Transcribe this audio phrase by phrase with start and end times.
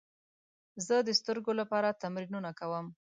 [0.85, 2.85] زه د سترګو لپاره تمرینونه کوم.